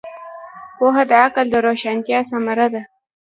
پوهه 0.77 1.03
د 1.09 1.11
عقل 1.23 1.45
د 1.51 1.55
روښانتیا 1.65 2.19
ثمره 2.29 2.67
ده. 2.73 2.81